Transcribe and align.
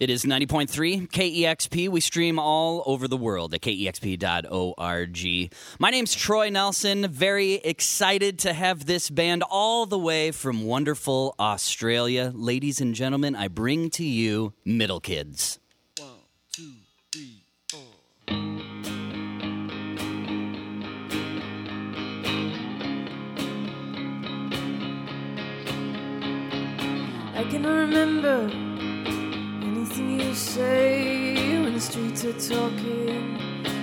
It 0.00 0.08
is 0.08 0.24
90.3 0.24 1.10
KEXP. 1.10 1.90
We 1.90 2.00
stream 2.00 2.38
all 2.38 2.82
over 2.86 3.06
the 3.06 3.18
world 3.18 3.52
at 3.52 3.60
kexp.org. 3.60 5.52
My 5.78 5.90
name's 5.90 6.14
Troy 6.14 6.48
Nelson. 6.48 7.06
Very 7.08 7.52
excited 7.56 8.38
to 8.38 8.54
have 8.54 8.86
this 8.86 9.10
band 9.10 9.44
all 9.50 9.84
the 9.84 9.98
way 9.98 10.30
from 10.30 10.64
wonderful 10.64 11.34
Australia. 11.38 12.32
Ladies 12.34 12.80
and 12.80 12.94
gentlemen, 12.94 13.36
I 13.36 13.48
bring 13.48 13.90
to 13.90 14.02
you 14.02 14.54
Middle 14.64 15.00
Kids. 15.00 15.58
I 27.36 27.44
can 27.50 27.66
remember 27.66 28.69
anything 30.00 30.28
you 30.28 30.34
say 30.34 31.58
when 31.62 31.74
the 31.74 31.80
streets 31.80 32.24
are 32.24 32.32
talking. 32.32 33.38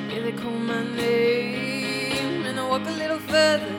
Yeah, 0.09 0.21
they 0.23 0.31
call 0.31 0.51
my 0.51 0.83
name, 0.95 2.45
and 2.45 2.59
I 2.59 2.67
walk 2.67 2.85
a 2.87 2.91
little 2.91 3.19
further. 3.19 3.75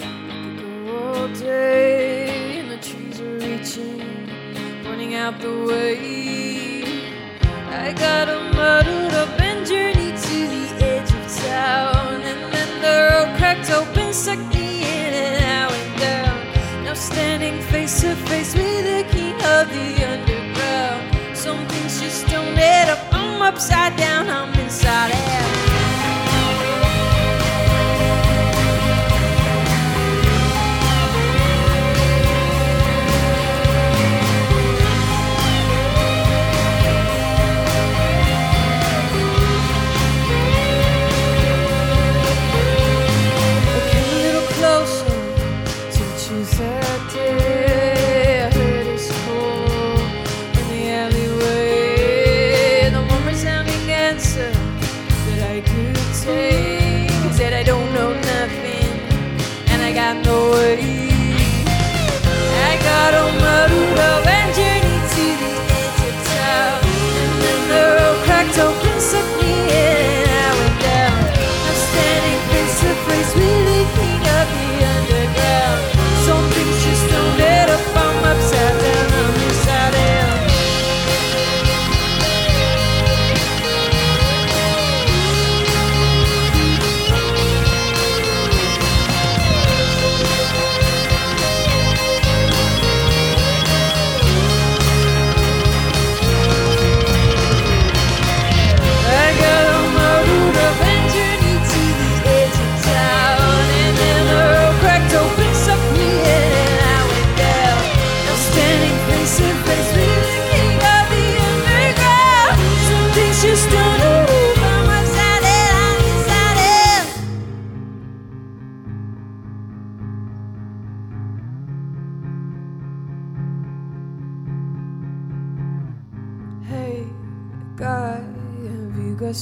I 0.00 0.42
could 0.44 0.58
go 0.60 0.96
all 0.96 1.28
day, 1.28 2.58
and 2.60 2.70
the 2.70 2.78
trees 2.78 3.20
are 3.20 3.38
reaching, 3.38 4.28
pointing 4.84 5.14
out 5.14 5.40
the 5.40 5.66
way. 5.66 6.11
Upside 23.62 23.96
down, 23.96 24.28
I'm 24.28 24.61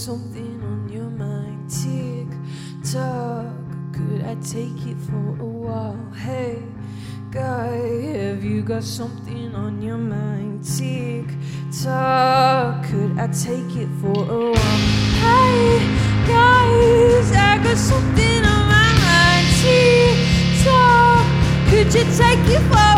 something 0.01 0.63
on 0.63 0.89
your 0.89 1.11
mind? 1.11 1.69
Tick 1.69 2.27
tock, 2.91 3.53
could 3.93 4.25
I 4.25 4.35
take 4.37 4.87
it 4.87 4.97
for 4.97 5.29
a 5.39 5.45
while? 5.45 6.13
Hey, 6.15 6.63
guy, 7.31 7.77
have 8.17 8.43
you 8.43 8.63
got 8.63 8.83
something 8.83 9.55
on 9.55 9.83
your 9.83 9.99
mind? 9.99 10.65
Tick 10.65 11.29
tock, 11.83 12.87
could 12.87 13.19
I 13.19 13.27
take 13.27 13.77
it 13.77 13.91
for 14.01 14.25
a 14.25 14.53
while? 14.53 14.81
Hey, 15.21 15.85
guys, 16.27 17.33
I 17.33 17.61
got 17.63 17.77
something 17.77 18.43
on 18.53 18.63
my 18.73 18.91
mind. 19.05 19.47
Tick 19.61 20.17
tock, 20.65 21.27
could 21.69 21.93
you 21.93 22.05
take 22.17 22.49
it 22.57 22.63
for 22.73 22.90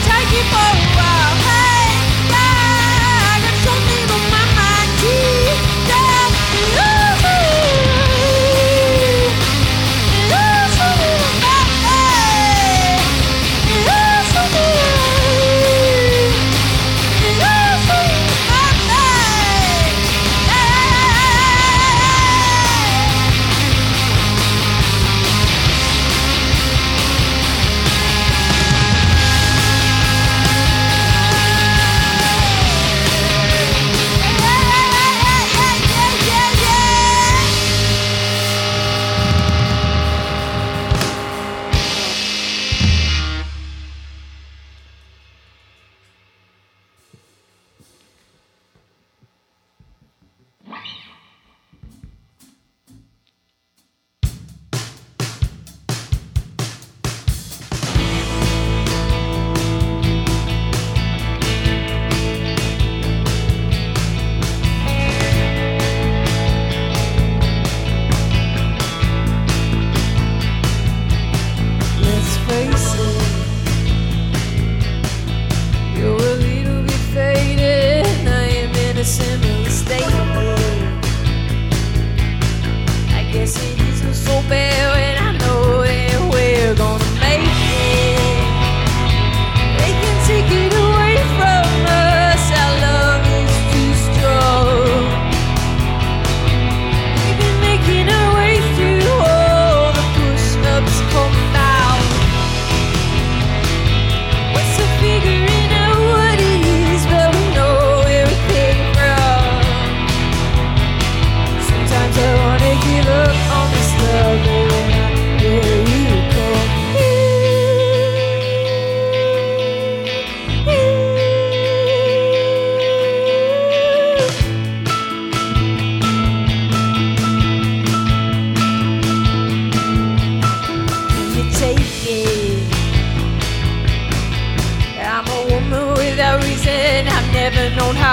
take 0.00 0.32
it 0.32 0.46
for 0.52 1.17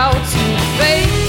how 0.05 0.11
to 0.11 0.21
face 0.77 1.24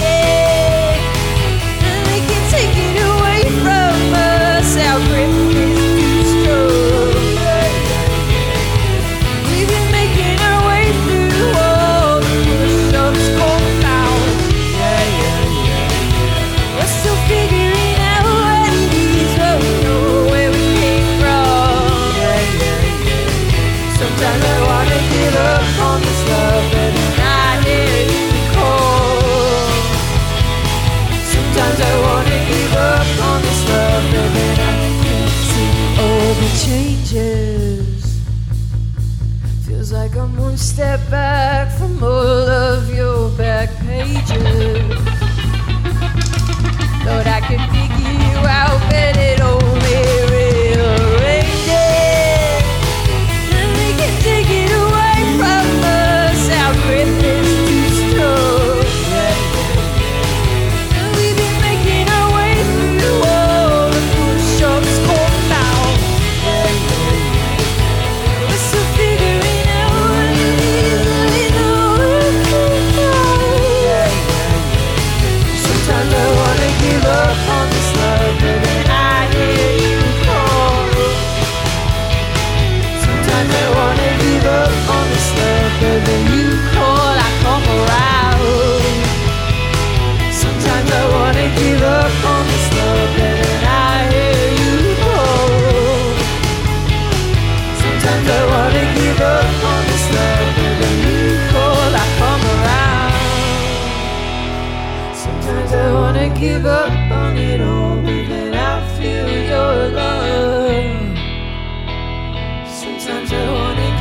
step 40.56 41.00
back 41.10 41.70
from 41.78 42.02
all 42.02 42.55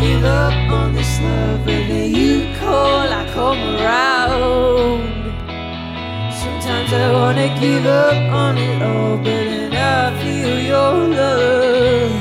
give 0.06 0.24
up 0.24 0.54
on 0.72 0.94
this 0.94 1.20
love, 1.20 1.60
but 1.66 1.82
then 1.90 2.14
you 2.14 2.54
call, 2.60 3.08
I 3.22 3.24
come 3.34 3.62
around. 3.76 5.02
Sometimes 6.42 6.90
I 6.94 7.06
wanna 7.12 7.50
give 7.60 7.86
up 7.88 8.20
on 8.44 8.56
it 8.58 8.82
all, 8.84 9.18
but 9.18 9.44
then 9.52 9.74
I 9.74 10.02
feel 10.22 10.56
your 10.74 10.96
love. 11.20 12.16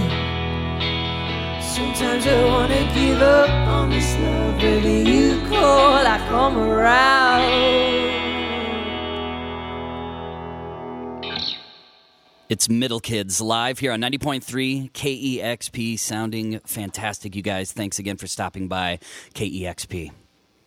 Sometimes 1.76 2.26
I 2.26 2.38
wanna 2.52 2.82
give 2.94 3.20
up 3.20 3.50
on 3.76 3.90
this 3.90 4.10
love, 4.22 4.54
but 4.62 4.78
then 4.86 5.04
you 5.14 5.26
call, 5.50 6.02
I 6.14 6.18
come 6.30 6.56
around. 6.56 7.93
It's 12.50 12.68
Middle 12.68 13.00
Kids 13.00 13.40
live 13.40 13.78
here 13.78 13.90
on 13.90 14.02
90.3 14.02 14.92
KEXP, 14.92 15.78
E 15.78 15.96
sounding 15.96 16.58
fantastic, 16.60 17.34
you 17.34 17.40
guys. 17.40 17.72
Thanks 17.72 17.98
again 17.98 18.18
for 18.18 18.26
stopping 18.26 18.68
by 18.68 18.98
KEXP. 19.34 20.12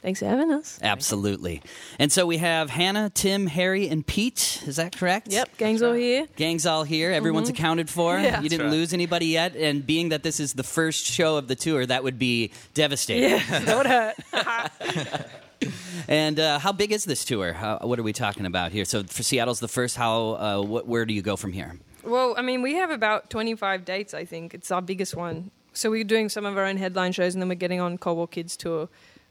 Thanks 0.01 0.19
for 0.19 0.25
having 0.25 0.51
us. 0.51 0.79
Absolutely. 0.81 1.61
And 1.99 2.11
so 2.11 2.25
we 2.25 2.37
have 2.37 2.71
Hannah, 2.71 3.11
Tim, 3.11 3.45
Harry, 3.45 3.87
and 3.89 4.05
Pete. 4.05 4.63
Is 4.65 4.77
that 4.77 4.97
correct? 4.97 5.27
Yep, 5.31 5.57
gang's 5.57 5.83
all 5.83 5.93
here. 5.93 6.25
Gang's 6.35 6.65
all 6.65 6.83
here. 6.83 7.11
Everyone's 7.11 7.49
accounted 7.49 7.91
for. 7.91 8.15
Mm-hmm. 8.15 8.25
Yeah. 8.25 8.41
you 8.41 8.49
didn't 8.49 8.67
right. 8.67 8.75
lose 8.75 8.91
anybody 8.93 9.27
yet. 9.27 9.55
And 9.55 9.85
being 9.85 10.09
that 10.09 10.23
this 10.23 10.39
is 10.39 10.53
the 10.53 10.63
first 10.63 11.05
show 11.05 11.37
of 11.37 11.47
the 11.47 11.55
tour, 11.55 11.85
that 11.85 12.03
would 12.03 12.17
be 12.17 12.51
devastating. 12.73 13.29
Yeah, 13.29 13.59
that 13.59 13.77
would 13.77 15.13
hurt. 15.13 15.29
And 16.07 16.39
uh, 16.39 16.59
how 16.59 16.71
big 16.71 16.91
is 16.93 17.03
this 17.03 17.25
tour? 17.25 17.51
How, 17.53 17.79
what 17.79 17.99
are 17.99 18.03
we 18.03 18.13
talking 18.13 18.45
about 18.45 18.71
here? 18.71 18.85
So 18.85 19.03
for 19.03 19.23
Seattle's 19.23 19.59
the 19.59 19.67
first. 19.67 19.97
How? 19.97 20.35
Uh, 20.35 20.61
what, 20.61 20.87
where 20.87 21.05
do 21.05 21.13
you 21.13 21.21
go 21.21 21.35
from 21.35 21.51
here? 21.51 21.77
Well, 22.03 22.33
I 22.37 22.41
mean, 22.41 22.61
we 22.61 22.75
have 22.75 22.91
about 22.91 23.29
25 23.29 23.83
dates, 23.83 24.13
I 24.13 24.23
think. 24.23 24.53
It's 24.53 24.71
our 24.71 24.81
biggest 24.81 25.15
one. 25.15 25.51
So 25.73 25.91
we're 25.91 26.05
doing 26.05 26.29
some 26.29 26.45
of 26.45 26.57
our 26.57 26.65
own 26.65 26.77
headline 26.77 27.11
shows, 27.11 27.35
and 27.35 27.41
then 27.41 27.49
we're 27.49 27.55
getting 27.55 27.81
on 27.81 27.97
Cold 27.97 28.17
War 28.17 28.27
Kids 28.27 28.55
tour 28.55 28.87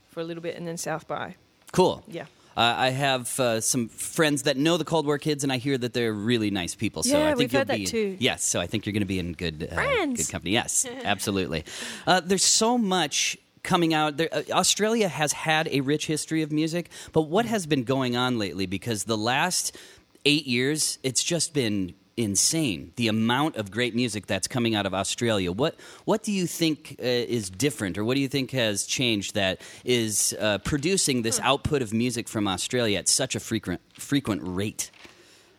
for 0.08 0.20
a 0.20 0.24
little 0.24 0.42
bit, 0.42 0.56
and 0.56 0.66
then 0.66 0.76
South 0.76 1.08
by. 1.08 1.36
Cool. 1.72 2.04
Yeah. 2.06 2.26
Uh, 2.56 2.74
I 2.76 2.88
have 2.90 3.38
uh, 3.38 3.60
some 3.60 3.88
friends 3.88 4.44
that 4.44 4.56
know 4.56 4.78
the 4.78 4.84
Cold 4.84 5.04
War 5.04 5.18
kids, 5.18 5.44
and 5.44 5.52
I 5.52 5.58
hear 5.58 5.76
that 5.76 5.92
they're 5.92 6.12
really 6.12 6.50
nice 6.50 6.74
people. 6.74 7.02
So 7.02 7.18
Yeah, 7.18 7.24
I 7.24 7.28
think 7.28 7.38
we've 7.38 7.52
you'll 7.52 7.60
heard 7.60 7.68
that 7.68 7.76
be, 7.76 7.84
too. 7.84 8.16
Yes, 8.18 8.44
so 8.44 8.60
I 8.60 8.66
think 8.66 8.86
you're 8.86 8.94
going 8.94 9.02
to 9.02 9.06
be 9.06 9.18
in 9.18 9.32
good 9.32 9.68
uh, 9.70 10.06
good 10.06 10.28
company. 10.30 10.52
Yes, 10.52 10.86
absolutely. 11.04 11.64
Uh, 12.06 12.20
there's 12.20 12.44
so 12.44 12.78
much 12.78 13.36
coming 13.66 13.92
out. 13.92 14.16
There, 14.16 14.30
uh, 14.32 14.42
Australia 14.52 15.08
has 15.08 15.32
had 15.32 15.68
a 15.68 15.80
rich 15.82 16.06
history 16.06 16.42
of 16.42 16.50
music, 16.50 16.88
but 17.12 17.22
what 17.22 17.44
has 17.44 17.66
been 17.66 17.84
going 17.84 18.16
on 18.16 18.38
lately? 18.38 18.64
Because 18.64 19.04
the 19.04 19.18
last 19.18 19.76
eight 20.24 20.46
years, 20.46 20.98
it's 21.02 21.22
just 21.22 21.52
been 21.52 21.94
insane 22.16 22.92
the 22.96 23.08
amount 23.08 23.56
of 23.56 23.70
great 23.70 23.94
music 23.94 24.26
that's 24.26 24.48
coming 24.48 24.74
out 24.74 24.86
of 24.86 24.94
Australia. 24.94 25.52
What 25.52 25.74
what 26.06 26.22
do 26.22 26.32
you 26.32 26.46
think 26.46 26.96
uh, 26.98 27.04
is 27.04 27.50
different, 27.50 27.98
or 27.98 28.04
what 28.04 28.14
do 28.14 28.20
you 28.20 28.28
think 28.28 28.52
has 28.52 28.86
changed 28.86 29.34
that 29.34 29.60
is 29.84 30.34
uh, 30.40 30.58
producing 30.58 31.22
this 31.22 31.38
output 31.40 31.82
of 31.82 31.92
music 31.92 32.28
from 32.28 32.48
Australia 32.48 32.98
at 32.98 33.08
such 33.08 33.34
a 33.36 33.40
frequent 33.40 33.80
frequent 33.94 34.40
rate? 34.44 34.90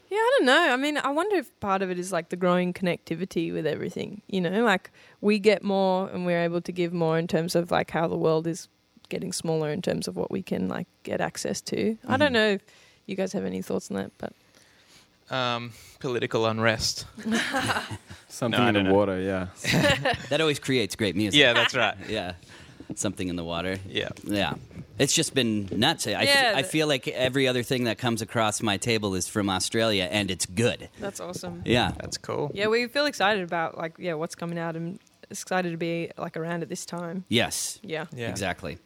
Yeah, 0.10 0.18
I 0.18 0.32
don't 0.38 0.46
know. 0.46 0.74
I 0.74 0.76
mean, 0.78 0.98
I 0.98 1.10
wonder 1.10 1.36
if 1.36 1.58
part 1.60 1.82
of 1.82 1.90
it 1.92 2.00
is 2.00 2.12
like 2.14 2.30
the 2.30 2.36
growing 2.38 2.74
connectivity 2.74 3.52
with 3.52 3.68
everything. 3.68 4.22
You 4.28 4.40
know, 4.42 4.64
like 4.64 4.90
we 5.22 5.38
get 5.40 5.64
more 5.64 6.10
and 6.10 6.26
we're 6.26 6.42
able 6.44 6.62
to 6.62 6.72
give 6.72 6.94
more 6.94 7.18
in 7.18 7.28
terms 7.28 7.56
of 7.56 7.72
like 7.72 7.92
how 7.92 8.08
the 8.08 8.16
world 8.18 8.48
is 8.48 8.70
getting 9.10 9.34
smaller 9.34 9.70
in 9.72 9.82
terms 9.82 10.08
of 10.08 10.16
what 10.16 10.32
we 10.32 10.42
can 10.42 10.68
like 10.70 10.88
get 11.04 11.20
access 11.22 11.62
to. 11.62 11.98
I 12.08 12.18
don't 12.18 12.34
know 12.34 12.52
if 12.52 12.62
you 13.06 13.16
guys 13.16 13.34
have 13.34 13.46
any 13.46 13.62
thoughts 13.62 13.90
on 13.92 13.98
that, 13.98 14.12
but 14.18 14.34
Um, 15.30 15.72
political 16.00 16.46
unrest. 16.46 17.06
Something 18.30 18.60
No, 18.62 18.68
in 18.68 18.74
the 18.74 18.80
don't 18.82 18.90
know. 18.90 18.94
water, 18.94 19.20
yeah. 19.22 19.48
That 20.30 20.40
always 20.42 20.60
creates 20.60 20.96
great 20.96 21.16
music. 21.16 21.40
Yeah, 21.40 21.54
that's 21.54 21.76
right. 21.76 21.96
yeah, 22.08 22.34
something 22.96 23.28
in 23.28 23.36
the 23.36 23.44
water. 23.44 23.78
Yeah. 23.88 24.10
Yeah. 24.24 24.54
It's 25.00 25.14
just 25.14 25.34
been 25.36 25.70
nuts. 25.72 26.08
I, 26.08 26.12
f- 26.14 26.28
Yeah, 26.28 26.54
I 26.56 26.64
feel 26.64 26.88
like 26.88 27.08
every 27.08 27.48
other 27.48 27.62
thing 27.64 27.84
that 27.84 27.98
comes 27.98 28.22
across 28.22 28.62
my 28.62 28.78
table 28.78 29.14
is 29.16 29.28
from 29.28 29.50
Australia, 29.50 30.08
and 30.12 30.32
it's 30.32 30.46
good. 30.46 30.90
that's 31.00 31.20
awesome. 31.20 31.62
Yeah. 31.66 31.92
That's 32.00 32.18
cool. 32.18 32.50
Yeah, 32.54 32.68
we 32.68 32.88
feel 32.88 33.06
excited 33.06 33.44
about 33.44 33.78
like 33.78 33.94
yeah 34.00 34.14
what's 34.14 34.34
coming 34.36 34.58
out 34.58 34.76
and 34.76 35.00
excited 35.30 35.72
to 35.72 35.78
be 35.78 36.10
like 36.18 36.38
around 36.38 36.64
at 36.64 36.70
this 36.70 36.86
time. 36.86 37.26
Yes. 37.28 37.80
Yeah. 37.84 38.06
Yeah. 38.16 38.30
Exactly. 38.30 38.78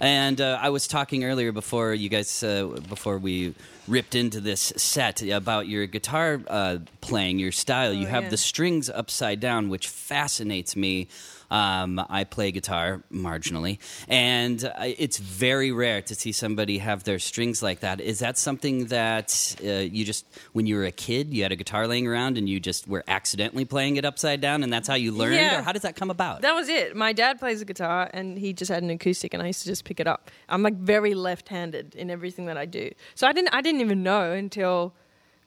And 0.00 0.40
uh, 0.40 0.58
I 0.60 0.70
was 0.70 0.88
talking 0.88 1.24
earlier 1.24 1.52
before 1.52 1.92
you 1.92 2.08
guys, 2.08 2.42
uh, 2.42 2.64
before 2.88 3.18
we 3.18 3.54
ripped 3.86 4.14
into 4.14 4.40
this 4.40 4.72
set 4.76 5.20
about 5.22 5.68
your 5.68 5.86
guitar 5.86 6.40
uh, 6.48 6.78
playing, 7.02 7.38
your 7.38 7.52
style. 7.52 7.92
you 7.92 8.06
Oh, 8.06 8.10
have 8.10 8.24
yeah. 8.24 8.28
the 8.30 8.36
strings 8.38 8.88
upside 8.88 9.40
down, 9.40 9.68
which 9.68 9.88
fascinates 9.88 10.74
me. 10.74 11.08
Um, 11.50 12.00
I 12.08 12.24
play 12.24 12.52
guitar 12.52 13.02
marginally, 13.12 13.78
and 14.08 14.72
it's 14.78 15.18
very 15.18 15.72
rare 15.72 16.00
to 16.02 16.14
see 16.14 16.32
somebody 16.32 16.78
have 16.78 17.04
their 17.04 17.18
strings 17.18 17.62
like 17.62 17.80
that. 17.80 18.00
Is 18.00 18.20
that 18.20 18.38
something 18.38 18.86
that 18.86 19.56
uh, 19.64 19.68
you 19.68 20.04
just, 20.04 20.26
when 20.52 20.66
you 20.66 20.76
were 20.76 20.84
a 20.84 20.92
kid, 20.92 21.34
you 21.34 21.42
had 21.42 21.52
a 21.52 21.56
guitar 21.56 21.86
laying 21.86 22.06
around 22.06 22.38
and 22.38 22.48
you 22.48 22.60
just 22.60 22.86
were 22.86 23.02
accidentally 23.08 23.64
playing 23.64 23.96
it 23.96 24.04
upside 24.04 24.40
down, 24.40 24.62
and 24.62 24.72
that's 24.72 24.86
how 24.86 24.94
you 24.94 25.12
learned? 25.12 25.34
Yeah. 25.34 25.58
Or 25.58 25.62
how 25.62 25.72
does 25.72 25.82
that 25.82 25.96
come 25.96 26.10
about? 26.10 26.42
That 26.42 26.54
was 26.54 26.68
it. 26.68 26.94
My 26.94 27.12
dad 27.12 27.38
plays 27.38 27.58
the 27.58 27.64
guitar 27.64 28.08
and 28.12 28.38
he 28.38 28.52
just 28.52 28.70
had 28.70 28.82
an 28.82 28.90
acoustic 28.90 29.34
and 29.34 29.42
I 29.42 29.46
used 29.46 29.62
to 29.62 29.66
just 29.68 29.84
pick 29.84 30.00
it 30.00 30.06
up. 30.06 30.30
I'm 30.48 30.62
like 30.62 30.76
very 30.76 31.14
left-handed 31.14 31.94
in 31.94 32.10
everything 32.10 32.46
that 32.46 32.56
I 32.56 32.66
do. 32.66 32.90
So 33.14 33.26
I 33.26 33.32
didn't 33.32 33.54
I 33.54 33.60
didn't 33.60 33.80
even 33.80 34.02
know 34.02 34.32
until 34.32 34.94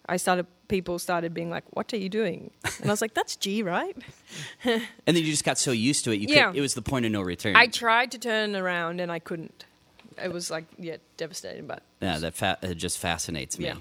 I 0.07 0.17
started 0.17 0.47
people 0.73 0.97
started 0.97 1.33
being 1.35 1.51
like, 1.51 1.63
"What 1.77 1.93
are 1.93 1.97
you 2.05 2.09
doing?" 2.09 2.49
And 2.79 2.89
I 2.89 2.93
was 2.93 3.01
like, 3.05 3.13
"That's 3.13 3.35
G, 3.35 3.61
right?" 3.61 3.95
And 4.65 4.81
then 5.05 5.17
you 5.17 5.25
just 5.37 5.43
got 5.45 5.57
so 5.59 5.71
used 5.71 6.03
to 6.05 6.11
it, 6.11 6.19
you 6.19 6.27
Yeah. 6.29 6.47
could, 6.47 6.57
it 6.57 6.61
was 6.61 6.73
the 6.73 6.81
point 6.81 7.05
of 7.05 7.11
no 7.11 7.21
return. 7.21 7.55
I 7.55 7.67
tried 7.67 8.09
to 8.11 8.17
turn 8.17 8.55
around 8.55 8.99
and 8.99 9.11
I 9.11 9.19
couldn't. 9.19 9.65
It 10.23 10.31
was 10.33 10.49
like 10.49 10.65
yeah, 10.79 10.97
devastating, 11.17 11.67
but 11.67 11.81
yeah, 12.01 12.17
that 12.19 12.33
fa- 12.33 12.57
it 12.63 12.75
just 12.75 12.97
fascinates 12.97 13.57
me. 13.59 13.65
Yeah. 13.65 13.75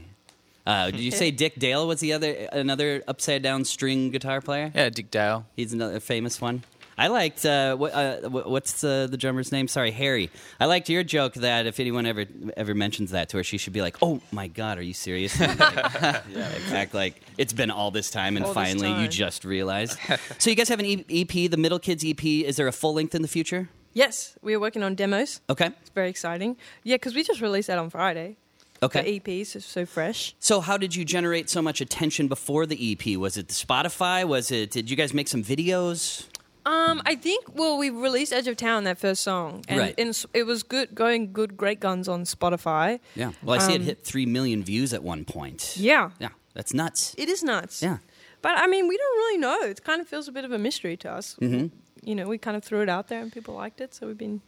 Uh, 0.67 0.91
did 0.91 1.01
you 1.01 1.11
say 1.11 1.31
Dick 1.43 1.55
Dale 1.59 1.87
was 1.87 2.01
the 2.01 2.13
other 2.13 2.33
another 2.53 3.03
upside 3.09 3.43
down 3.43 3.65
string 3.65 4.11
guitar 4.11 4.41
player? 4.43 4.71
Yeah, 4.75 4.91
Dick 4.91 5.11
Dale. 5.11 5.47
He's 5.57 5.73
another 5.73 5.99
famous 6.01 6.41
one. 6.41 6.63
I 7.03 7.09
liked 7.09 7.45
uh, 7.45 7.75
what, 7.75 7.93
uh, 7.93 8.29
what's 8.29 8.85
uh, 8.85 9.09
the 9.11 9.17
drummer's 9.17 9.51
name? 9.51 9.67
Sorry, 9.67 9.91
Harry. 9.91 10.31
I 10.61 10.67
liked 10.67 10.89
your 10.89 11.03
joke 11.03 11.35
that 11.35 11.67
if 11.67 11.81
anyone 11.81 12.07
ever 12.07 12.27
ever 12.57 12.77
mentions 12.77 13.11
that 13.11 13.29
to 13.31 13.39
her, 13.39 13.43
she 13.43 13.59
should 13.59 13.73
be 13.73 13.83
like, 13.83 13.97
"Oh 14.01 14.21
my 14.31 14.47
God, 14.47 14.79
are 14.79 14.83
you 14.83 14.95
serious?" 14.95 15.37
Like, 15.41 15.59
yeah, 15.59 16.53
act 16.71 16.95
like 16.95 17.21
it's 17.39 17.53
been 17.53 17.73
all 17.73 17.91
this 17.91 18.09
time, 18.09 18.37
and 18.37 18.47
All 18.47 18.55
finally 18.55 19.03
you 19.03 19.09
just 19.09 19.45
realized. 19.45 19.99
so 20.39 20.49
you 20.49 20.55
guys 20.55 20.69
have 20.69 20.79
an 20.79 21.05
EP, 21.11 21.51
the 21.51 21.57
Middle 21.57 21.81
Kids 21.81 22.05
EP. 22.07 22.25
Is 22.25 22.55
there 22.55 22.69
a 22.69 22.73
full 22.73 22.95
length 22.95 23.17
in 23.17 23.23
the 23.23 23.29
future? 23.29 23.69
yes, 23.95 24.37
we 24.41 24.55
are 24.55 24.61
working 24.61 24.85
on 24.85 24.95
demos. 24.95 25.41
Okay. 25.51 25.67
It's 25.67 25.91
very 25.91 26.09
exciting. 26.09 26.57
Yeah, 26.85 26.97
because 26.97 27.15
we 27.15 27.25
just 27.25 27.41
released 27.41 27.67
that 27.67 27.79
on 27.79 27.91
Friday. 27.91 28.37
Okay. 28.83 29.03
The 29.03 29.17
EP 29.17 29.29
is 29.29 29.65
so 29.65 29.87
fresh. 29.87 30.35
So, 30.41 30.61
how 30.61 30.77
did 30.77 30.95
you 30.95 31.05
generate 31.05 31.49
so 31.49 31.63
much 31.63 31.81
attention 31.81 32.27
before 32.27 32.67
the 32.67 32.93
EP? 32.93 33.17
Was 33.17 33.37
it 33.37 33.49
the 33.49 33.55
Spotify? 33.55 34.25
Was 34.25 34.51
it? 34.51 34.71
Did 34.71 34.91
you 34.91 34.97
guys 34.97 35.13
make 35.13 35.29
some 35.29 35.43
videos? 35.45 36.27
Um, 36.65 37.03
I 37.05 37.17
think 37.17 37.55
well, 37.55 37.77
we 37.79 37.91
released 37.91 38.33
Edge 38.33 38.47
of 38.47 38.57
Town 38.57 38.85
that 38.85 38.99
first 38.99 39.23
song, 39.23 39.65
and 39.69 39.79
Right. 39.81 39.95
s- 39.99 40.27
it 40.33 40.45
was 40.45 40.63
good 40.63 40.95
going 40.95 41.33
good 41.33 41.57
great 41.57 41.81
guns 41.81 42.09
on 42.09 42.23
Spotify. 42.25 43.01
Yeah. 43.17 43.33
Well, 43.43 43.57
I 43.61 43.67
see 43.67 43.73
it 43.75 43.81
Um, 43.81 43.87
hit 43.87 44.05
three 44.05 44.27
million 44.27 44.63
views 44.63 44.93
at 44.93 45.03
one 45.03 45.25
point. 45.25 45.75
Yeah, 45.77 46.11
Yeah. 46.21 46.29
That's 46.55 46.73
nuts. 46.73 47.15
it 47.19 47.29
is 47.29 47.43
nuts. 47.43 47.83
Yeah. 47.83 47.99
but 48.43 48.59
I 48.59 48.67
mean, 48.67 48.89
we 48.89 48.97
don't 48.97 49.17
really 49.19 49.39
know. 49.39 49.61
It 49.71 49.85
kind 49.85 50.01
of 50.01 50.09
feels 50.09 50.27
a 50.29 50.33
bit 50.33 50.45
of 50.45 50.51
a 50.53 50.59
mystery 50.59 50.97
to 50.99 51.11
us. 51.13 51.37
hmm 51.39 51.67
You 52.05 52.15
know, 52.17 52.27
we 52.27 52.37
kind 52.39 52.57
of 52.57 52.65
threw 52.65 52.81
it 52.83 52.89
out 52.89 53.07
there, 53.09 53.21
and 53.23 53.33
people 53.33 53.55
liked 53.55 53.81
it, 53.81 53.95
so 53.95 54.09
we've 54.09 54.19
been 54.19 54.41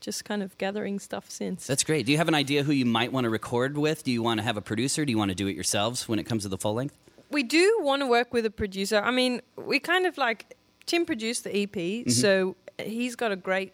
just 0.00 0.24
kind 0.24 0.42
of 0.42 0.56
gathering 0.56 0.98
stuff 0.98 1.30
since. 1.30 1.66
That's 1.66 1.84
great. 1.84 2.06
Do 2.06 2.12
you 2.12 2.18
have 2.18 2.28
an 2.28 2.34
idea 2.34 2.62
who 2.64 2.72
you 2.72 2.86
might 2.86 3.12
want 3.12 3.24
to 3.24 3.30
record 3.30 3.76
with? 3.76 4.02
Do 4.04 4.10
you 4.10 4.22
want 4.22 4.38
to 4.40 4.44
have 4.44 4.56
a 4.56 4.62
producer? 4.62 5.04
Do 5.04 5.10
you 5.12 5.18
want 5.18 5.28
to 5.28 5.34
do 5.34 5.46
it 5.46 5.54
yourselves 5.54 6.08
when 6.08 6.18
it 6.18 6.24
comes 6.24 6.42
to 6.44 6.48
the 6.48 6.58
full 6.58 6.74
length? 6.74 6.96
we 7.30 7.42
do 7.42 7.78
want 7.80 8.00
to 8.02 8.06
work 8.06 8.32
with 8.34 8.44
a 8.44 8.50
producer. 8.50 8.98
I 8.98 9.10
mean, 9.10 9.40
we 9.56 9.78
kind 9.78 10.04
of 10.06 10.18
like 10.18 10.54
Tim 10.86 11.04
produced 11.06 11.44
the 11.44 11.50
EP, 11.56 11.72
Mm-hmm. 11.72 12.10
so 12.10 12.56
he's 12.78 13.16
got 13.16 13.32
a 13.32 13.36
great 13.36 13.72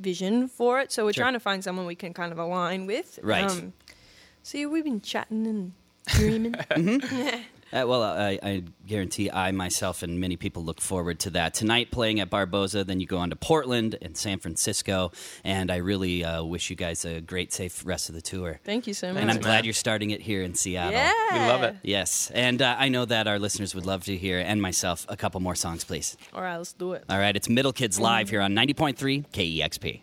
vision 0.00 0.48
for 0.48 0.80
it. 0.80 0.90
So 0.92 1.04
we're 1.04 1.12
Sure. 1.12 1.22
trying 1.24 1.34
to 1.34 1.40
find 1.40 1.62
someone 1.62 1.86
we 1.86 1.94
can 1.94 2.12
kind 2.14 2.32
of 2.32 2.38
align 2.38 2.86
with. 2.86 3.18
Um, 3.22 3.28
Right. 3.28 3.72
so 4.42 4.58
yeah, 4.58 4.66
we've 4.66 4.84
been 4.84 5.00
chatting 5.00 5.46
and 5.46 5.72
dreaming. 6.06 6.54
Uh, 7.72 7.84
well, 7.86 8.02
I, 8.02 8.38
I 8.42 8.62
guarantee 8.86 9.30
I 9.30 9.50
myself 9.52 10.02
and 10.02 10.20
many 10.20 10.36
people 10.36 10.62
look 10.62 10.80
forward 10.80 11.18
to 11.20 11.30
that. 11.30 11.54
Tonight, 11.54 11.90
playing 11.90 12.20
at 12.20 12.28
Barboza, 12.28 12.84
then 12.84 13.00
you 13.00 13.06
go 13.06 13.18
on 13.18 13.30
to 13.30 13.36
Portland 13.36 13.96
and 14.02 14.16
San 14.16 14.38
Francisco. 14.38 15.12
And 15.42 15.70
I 15.70 15.76
really 15.76 16.24
uh, 16.24 16.42
wish 16.44 16.68
you 16.70 16.76
guys 16.76 17.04
a 17.04 17.20
great, 17.20 17.52
safe 17.52 17.84
rest 17.86 18.08
of 18.08 18.14
the 18.14 18.20
tour. 18.20 18.60
Thank 18.64 18.86
you 18.86 18.94
so 18.94 19.12
much. 19.12 19.22
And 19.22 19.30
I'm 19.30 19.38
glad 19.40 19.64
you're 19.64 19.72
starting 19.72 20.10
it 20.10 20.20
here 20.20 20.42
in 20.42 20.54
Seattle. 20.54 20.92
yeah, 20.92 21.12
We 21.32 21.38
love 21.38 21.62
it. 21.62 21.76
Yes. 21.82 22.30
And 22.34 22.60
uh, 22.60 22.76
I 22.78 22.88
know 22.88 23.04
that 23.06 23.26
our 23.26 23.38
listeners 23.38 23.74
would 23.74 23.86
love 23.86 24.04
to 24.04 24.16
hear, 24.16 24.38
and 24.38 24.60
myself, 24.60 25.06
a 25.08 25.16
couple 25.16 25.40
more 25.40 25.54
songs, 25.54 25.84
please. 25.84 26.16
All 26.34 26.42
right, 26.42 26.56
let's 26.58 26.72
do 26.72 26.92
it. 26.92 27.04
All 27.08 27.18
right, 27.18 27.34
it's 27.34 27.48
Middle 27.48 27.72
Kids 27.72 27.98
Live 27.98 28.28
here 28.28 28.40
on 28.40 28.52
90.3 28.54 29.26
KEXP. 29.30 30.00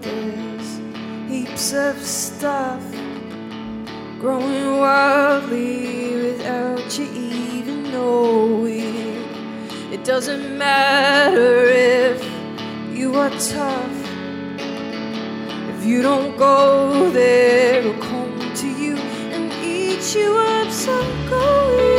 There's 0.00 0.80
heaps 1.28 1.72
of 1.72 1.96
stuff 1.98 2.82
growing 4.20 4.78
wildly 4.78 6.14
without 6.22 6.98
you 6.98 7.06
even 7.06 7.84
knowing. 7.92 9.22
It 9.92 10.04
doesn't 10.04 10.58
matter 10.58 11.64
if 11.64 12.22
you 12.92 13.14
are 13.14 13.30
tough. 13.30 13.96
If 15.74 15.84
you 15.84 16.02
don't 16.02 16.36
go 16.36 17.10
there, 17.10 17.80
it'll 17.80 18.02
come 18.02 18.52
to 18.54 18.68
you 18.68 18.96
and 19.34 19.52
eat 19.64 20.14
you 20.14 20.36
up. 20.36 20.70
So 20.70 20.94
go 21.28 21.97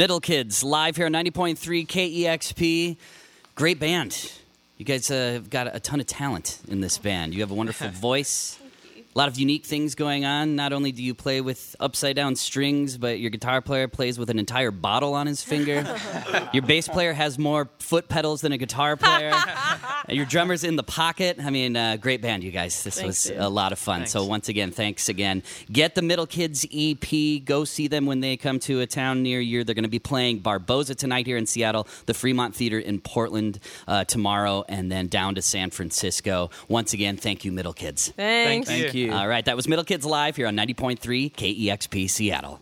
Middle 0.00 0.20
Kids 0.20 0.64
live 0.64 0.96
here 0.96 1.04
on 1.04 1.12
90.3 1.12 1.86
KEXP. 1.86 2.96
Great 3.54 3.78
band. 3.78 4.32
You 4.78 4.86
guys 4.86 5.10
uh, 5.10 5.32
have 5.34 5.50
got 5.50 5.76
a 5.76 5.78
ton 5.78 6.00
of 6.00 6.06
talent 6.06 6.58
in 6.68 6.80
this 6.80 6.96
band. 6.96 7.34
You 7.34 7.42
have 7.42 7.50
a 7.50 7.54
wonderful 7.54 7.88
voice. 7.90 8.58
A 9.14 9.18
lot 9.18 9.28
of 9.28 9.38
unique 9.38 9.66
things 9.66 9.94
going 9.94 10.24
on. 10.24 10.56
Not 10.56 10.72
only 10.72 10.90
do 10.90 11.02
you 11.02 11.12
play 11.12 11.42
with 11.42 11.76
upside 11.80 12.16
down 12.16 12.34
strings, 12.36 12.96
but 12.96 13.20
your 13.20 13.28
guitar 13.28 13.60
player 13.60 13.88
plays 13.88 14.18
with 14.18 14.30
an 14.30 14.38
entire 14.38 14.70
bottle 14.70 15.12
on 15.12 15.26
his 15.26 15.42
finger. 15.42 15.84
your 16.54 16.62
bass 16.62 16.88
player 16.88 17.12
has 17.12 17.38
more 17.38 17.68
foot 17.78 18.08
pedals 18.08 18.40
than 18.40 18.52
a 18.52 18.56
guitar 18.56 18.96
player. 18.96 19.34
and 20.10 20.16
your 20.16 20.26
drummer's 20.26 20.64
in 20.64 20.74
the 20.74 20.82
pocket. 20.82 21.38
I 21.40 21.50
mean, 21.50 21.76
uh, 21.76 21.96
great 21.96 22.20
band, 22.20 22.42
you 22.42 22.50
guys. 22.50 22.82
This 22.82 22.96
Thanks, 22.96 23.06
was 23.06 23.24
dude. 23.24 23.38
a 23.38 23.48
lot 23.48 23.70
of 23.70 23.78
fun. 23.78 24.06
So, 24.06 24.24
once 24.24 24.48
again, 24.48 24.72
thanks 24.72 25.08
again. 25.08 25.44
Get 25.70 25.94
the 25.94 26.02
Middle 26.02 26.26
Kids 26.26 26.66
EP. 26.74 27.44
Go 27.44 27.64
see 27.64 27.86
them 27.86 28.06
when 28.06 28.18
they 28.20 28.36
come 28.36 28.58
to 28.60 28.80
a 28.80 28.86
town 28.86 29.22
near 29.22 29.40
you. 29.40 29.62
They're 29.62 29.74
going 29.74 29.84
to 29.84 29.88
be 29.88 30.00
playing 30.00 30.40
Barboza 30.40 30.96
tonight 30.96 31.26
here 31.26 31.36
in 31.36 31.46
Seattle, 31.46 31.86
the 32.06 32.14
Fremont 32.14 32.56
Theater 32.56 32.80
in 32.80 33.00
Portland 33.00 33.60
uh, 33.86 34.04
tomorrow, 34.04 34.64
and 34.68 34.90
then 34.90 35.06
down 35.06 35.36
to 35.36 35.42
San 35.42 35.70
Francisco. 35.70 36.50
Once 36.68 36.92
again, 36.92 37.16
thank 37.16 37.44
you, 37.44 37.52
Middle 37.52 37.72
Kids. 37.72 38.12
Thanks. 38.16 38.68
Thank 38.68 38.94
you. 38.94 39.12
All 39.12 39.28
right, 39.28 39.44
that 39.44 39.54
was 39.54 39.68
Middle 39.68 39.84
Kids 39.84 40.04
Live 40.04 40.34
here 40.34 40.48
on 40.48 40.56
90.3 40.56 41.32
KEXP 41.32 42.10
Seattle. 42.10 42.60